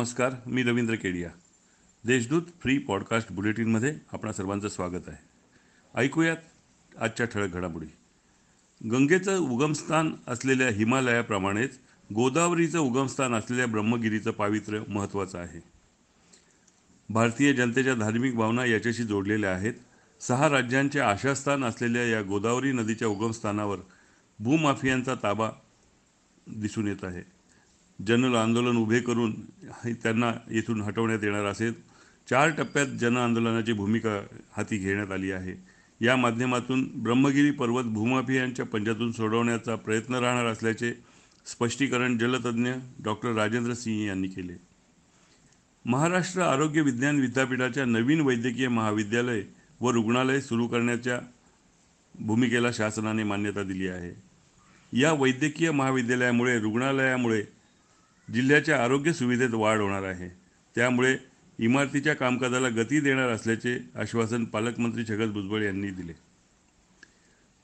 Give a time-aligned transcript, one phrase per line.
[0.00, 1.30] नमस्कार मी Ravindra Kedia.
[2.04, 5.16] Deshdoot free podcast बुलेटिनमध्ये आपणा सर्वांचं स्वागत आहे.
[5.94, 6.36] ऐकूयात
[7.00, 7.86] आजच्या ठळक घडामोडी.
[8.90, 11.78] गंगेचं उगमस्थान असलेल्या हिमालयाप्रमाणेच
[12.14, 15.60] गोदावरीचं उगमस्थान असलेल्या ब्रह्मगिरीचं पावित्र्य महत्त्वाचं आहे.
[17.08, 19.74] भारतीय जनतेच्या धार्मिक भावना याच्याशी जोडलेल्या आहेत.
[20.20, 23.78] सहा राज्यांचे आशास्थान असलेल्या या गोदावरी नदीच्या उगमस्थानावर
[24.38, 25.50] भूमाफियांचा ताबा
[26.46, 27.39] दिसून येत आहे.
[28.06, 29.32] जन आंदोलन उभे करून
[30.02, 31.72] त्यांना येथून हटवण्यात येणार असेल.
[32.30, 34.20] चार टप्प्यात जन आंदोलनाची भूमिका
[34.56, 35.54] हाती घेण्यात आली आहे.
[36.00, 40.92] या माध्यमातून ब्रह्मगिरी पर्वत भूमाफियांच्या पंजातून सोडवण्याचा प्रयत्न राहणार असल्याचे
[41.46, 42.70] स्पष्टीकरण जलतज्ज्ञ
[43.04, 44.52] डॉक्टर राजेंद्र सिंह यांनी केले.
[45.84, 49.42] महाराष्ट्र आरोग्य विज्ञान विद्यापीठाच्या नवीन वैद्यकीय महाविद्यालय
[49.80, 51.18] व रुग्णालय सुरू करण्याच्या
[52.18, 54.12] भूमिकेला शासनाने मान्यता दिली आहे.
[54.92, 57.42] या वैद्यकीय महाविद्यालयामुळे रुग्णालयामुळे
[58.32, 60.28] जिल्ह्याच्या आरोग्य सुविधेत वाढ होणार आहे.
[60.74, 61.16] त्यामुळे
[61.58, 66.12] इमारतीच्या कामकाजाला गती देणार असल्याचे आश्वासन पालकमंत्री छगन भुजबळ यांनी दिले.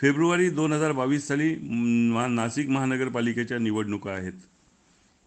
[0.00, 1.54] फेब्रुवारी दोन हजार बावीस साली
[2.30, 4.32] नाशिक महानगरपालिकेच्या निवडणुका आहेत.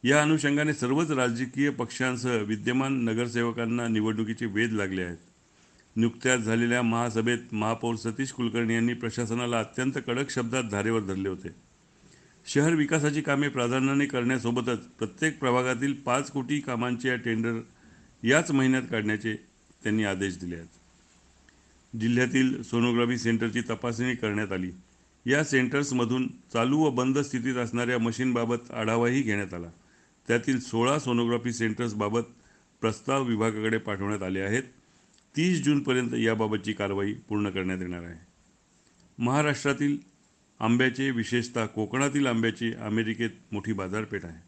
[0.03, 5.17] या अनुषंगाने सर्वच राजकीय पक्षांसह विद्यमान नगरसेवकांना निवडणुकीचे वेध लागले आहेत.
[5.95, 11.66] नुकत्याच झालेल्या महासभेत महापौर सतीश कुलकर्णी यांनी प्रशासनाला अत्यंत कडक शब्दात धारेवर धरले होते.
[12.47, 17.59] शहर विकासाची कामे प्राधान्याने करण्यासोबतच प्रत्येक प्रभागातील पाच कोटी कामांचे टेंडर
[18.23, 19.35] याच महिन्यात काढण्याचे
[19.83, 20.67] त्यांनी आदेश दिले आहेत.
[21.97, 24.71] जिल्ह्यातील सोनोग्राफी सेंटरची तपासणी करण्यात आली.
[25.25, 29.67] या सेंटर्समधून चालू व बंद स्थितीत असणाऱ्या मशीनबाबत आढावाही घेण्यात आला.
[30.27, 32.21] त्यातील सोळा सोनोग्राफी सेंटर्सबाबत
[32.81, 34.63] प्रस्ताव विभागाकडे पाठवण्यात आले आहेत.
[35.37, 38.25] तीस जूनपर्यंत याबाबतची कारवाई पूर्ण करण्यात येणार आहे.
[39.17, 39.97] महाराष्ट्रातील
[40.59, 44.39] आंब्याचे विशेषतः कोकणातील आंब्याची अमेरिकेत मोठी बाजारपेठ आहे.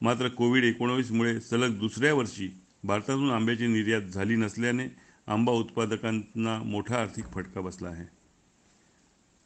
[0.00, 2.48] मात्र कोविड एकोणावीसमुळे सलग दुसऱ्या वर्षी
[2.84, 4.86] भारतातून आंब्याची निर्यात झाली नसल्याने
[5.26, 8.04] आंबा उत्पादकांना मोठा आर्थिक फटका बसला आहे.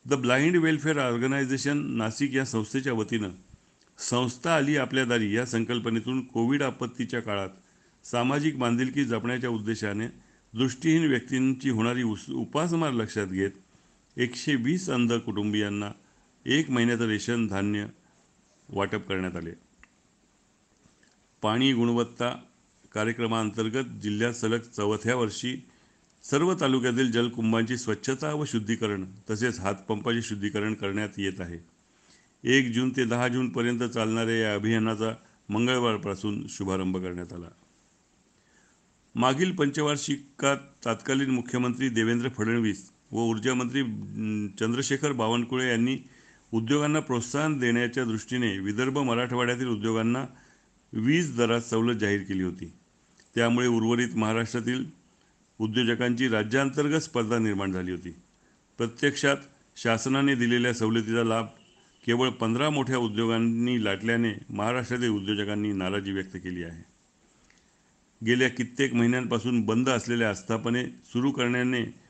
[0.06, 3.30] The blind welfare organisation Nashik या संस्थेच्या वतीनं
[3.98, 7.48] संस्था आली आपल्या दारी या संकल्पनेतून कोविड आपत्तीच्या काळात
[8.04, 10.06] सामाजिक बांधिलकी जपण्याच्या उद्देशाने
[10.54, 13.50] दृष्टीहीन व्यक्तींची होणारी उस उपासमार लक्षात घेत
[14.16, 15.90] एकशे वीस अंध कुटुंबियांना
[16.46, 17.86] एक महिन्याचं रेशन धान्य
[18.68, 19.50] वाटप करण्यात आले.
[21.42, 22.42] पाणी गुणवत्ता
[22.92, 25.56] कार्यक्रमाअंतर्गत जिल्ह्यात सलग चौथ्या वर्षी
[26.22, 31.58] सर्व तालुक्यातील जलकुंभांची स्वच्छता व शुद्धीकरण तसेच हातपंपाचे शुद्धीकरण करण्यात येत आहे.
[32.44, 35.14] एक जून ते दहा जूनपर्यंत चालणाऱ्या या अभियानाचा
[35.48, 37.48] मंगळवारपासून शुभारंभ करण्यात आला.
[39.14, 43.82] मागील पंचवार्षिकात तात्कालीन मुख्यमंत्री देवेंद्र फडणवीस व ऊर्जामंत्री
[44.60, 45.96] चंद्रशेखर बावनकुळे यांनी
[46.52, 50.24] उद्योगांना प्रोत्साहन देण्याच्या दृष्टीने विदर्भ मराठवाड्यातील उद्योगांना
[50.92, 52.72] वीज दरात सवलत जाहीर केली होती.
[53.34, 54.84] त्यामुळे उर्वरित महाराष्ट्रातील
[55.58, 58.14] उद्योजकांची राज्यांतर्गत स्पर्धा निर्माण झाली होती.
[58.78, 59.36] प्रत्यक्षात
[59.76, 61.46] शासनाने दिलेल्या सवलतीचा लाभ
[62.06, 66.82] केवळ पंधरा मोठ्या उद्योगांनी लाटल्याने महाराष्ट्रातील उद्योजकांनी नाराजी व्यक्त केली आहे.
[68.26, 72.01] गेल्या कित्येक महिन्यांपासून बंद असलेल्या आस्थापने सुरू करण्याने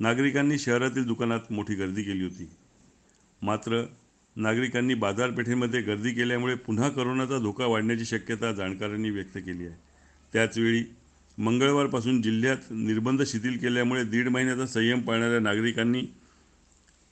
[0.00, 2.48] नागरिकांनी शहरातील दुकानात मोठी गर्दी केली होती.
[3.42, 3.84] मात्र
[4.36, 9.76] नागरिकांनी बाजारपेठेमध्ये गर्दी केल्यामुळे पुन्हा करोनाचा धोका वाढण्याची शक्यता जाणकारांनी व्यक्त केली आहे.
[10.32, 10.84] त्याचवेळी
[11.38, 16.02] मंगळवारपासून जिल्ह्यात निर्बंध शिथिल केल्यामुळे दीड महिन्याचा संयम पाळणाऱ्या नागरिकांनी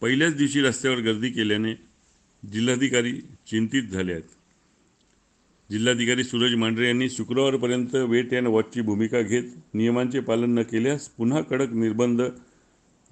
[0.00, 1.74] पहिल्याच दिवशी रस्त्यावर गर्दी केल्याने
[2.42, 3.12] जिल्हाधिकारी
[3.46, 4.22] चिंतित झाले आहेत.
[5.70, 9.42] जिल्हाधिकारी सूरज मांढरे यांनी शुक्रवारपर्यंत वेट अँड वॉचची भूमिका घेत
[9.74, 12.22] नियमांचे पालन न केल्यास पुन्हा कडक निर्बंध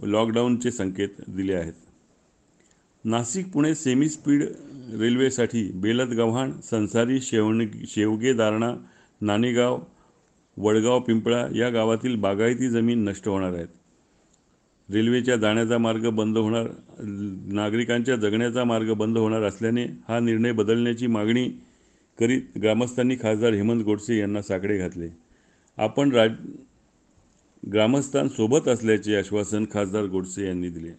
[0.05, 1.73] लॉकडाऊनचे संकेत दिले आहेत.
[3.05, 4.43] नाशिक पुणे सेमी स्पीड
[5.01, 8.75] रेल्वेसाठी बेलत गव्हाण संसारी शेवण शेवगे दारणा
[9.21, 9.79] नाणेगाव
[10.57, 13.69] वडगाव पिंपळा या गावातील बागायती जमीन नष्ट होणार आहेत.
[14.89, 16.69] रेल्वेच्या जाण्याचा मार्ग बंद होणार
[17.53, 21.49] नागरिकांच्या जगण्याचा मार्ग बंद होणार असल्याने हा निर्णय बदलण्याची मागणी
[22.19, 25.09] करीत ग्रामस्थांनी खासदार हेमंत गोडसे यांना साकडे घातले.
[25.79, 26.31] आपण राज
[27.73, 30.91] ग्रामस्थांसोबत असल्याचे आश्वासन खासदार गोडसे यांनी दिले.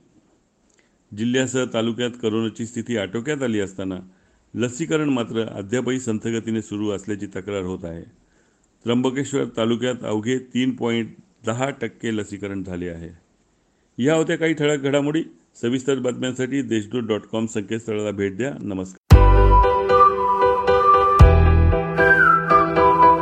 [1.18, 4.00] जिल्ह्यासह तालुक्यात करोनाची स्थिती आटोक्यात आली असताना
[4.56, 8.04] लसीकरण मात्र अद्यापही संथगतीने सुरू असल्याची तक्रार होत आहे.
[8.84, 11.10] त्र्यंबकेश्वर तालुक्यात अवघे तीन पॉईंट
[11.46, 13.10] दहा टक्के लसीकरण झाले आहे.
[14.04, 15.24] या होत्या काही ठळक घडामोडी.
[15.62, 18.54] सविस्तर बातम्यांसाठी देशदूत डॉट कॉम संकेतस्थळाला भेट द्या.
[18.62, 19.09] नमस्कार.